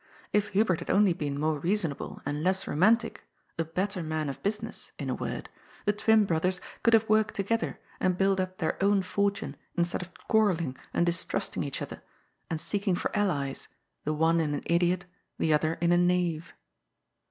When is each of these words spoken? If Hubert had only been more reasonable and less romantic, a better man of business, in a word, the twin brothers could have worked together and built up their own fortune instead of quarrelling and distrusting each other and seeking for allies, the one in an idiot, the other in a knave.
If 0.33 0.47
Hubert 0.47 0.79
had 0.79 0.89
only 0.89 1.13
been 1.13 1.39
more 1.39 1.59
reasonable 1.59 2.23
and 2.25 2.41
less 2.41 2.65
romantic, 2.65 3.23
a 3.59 3.63
better 3.63 4.01
man 4.01 4.29
of 4.29 4.41
business, 4.41 4.91
in 4.97 5.11
a 5.11 5.13
word, 5.13 5.47
the 5.85 5.93
twin 5.93 6.25
brothers 6.25 6.59
could 6.81 6.95
have 6.95 7.07
worked 7.07 7.35
together 7.35 7.79
and 7.99 8.17
built 8.17 8.39
up 8.39 8.57
their 8.57 8.83
own 8.83 9.03
fortune 9.03 9.55
instead 9.75 10.01
of 10.01 10.11
quarrelling 10.27 10.75
and 10.91 11.05
distrusting 11.05 11.61
each 11.63 11.83
other 11.83 12.01
and 12.49 12.59
seeking 12.59 12.95
for 12.95 13.15
allies, 13.15 13.67
the 14.03 14.11
one 14.11 14.39
in 14.39 14.55
an 14.55 14.63
idiot, 14.65 15.05
the 15.37 15.53
other 15.53 15.75
in 15.75 15.91
a 15.91 15.97
knave. 15.99 16.55